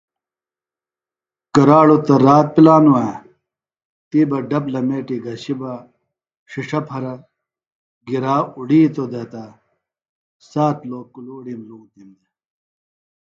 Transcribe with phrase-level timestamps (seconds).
[1.53, 3.07] کراڑوۡ تہ رات پِلانوۡ وے
[4.09, 5.73] تی بہ ڈپ لمیٹی گھشیۡ بہ
[6.51, 7.19] ݜݜہ پھرےۡ
[8.07, 9.43] گِرا اُڑیتوۡ دےۡ تہ
[10.51, 12.31] سات لوکِلوڑِم لُونتِم دےۡ